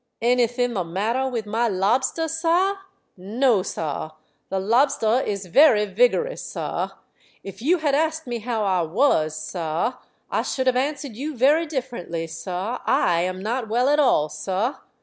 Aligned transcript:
"Anything 0.23 0.73
the 0.73 0.83
matter 0.83 1.27
with 1.29 1.45
my 1.45 1.67
lobster, 1.67 2.27
sah? 2.27 2.77
No, 3.15 3.61
sah. 3.61 4.13
The 4.49 4.59
lobster 4.59 5.19
is 5.19 5.45
very 5.45 5.85
vigorous, 5.85 6.43
sah. 6.43 6.93
If 7.43 7.61
you 7.61 7.77
had 7.77 7.93
asked 7.93 8.25
me 8.25 8.39
how 8.39 8.63
I 8.63 8.81
was, 8.81 9.35
sah, 9.37 9.97
I 10.31 10.41
should 10.41 10.65
have 10.65 10.75
answered 10.75 11.15
you 11.15 11.37
very 11.37 11.67
differently, 11.67 12.25
sah. 12.25 12.81
I 12.83 13.21
am 13.21 13.43
not 13.43 13.69
well 13.69 13.89
at 13.89 13.99
all, 13.99 14.27
sah. 14.27 14.79